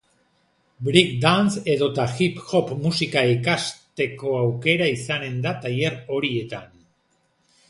[0.85, 6.69] Break dance edota hip hop musika ikastekoaukera izanen da tailer horietan.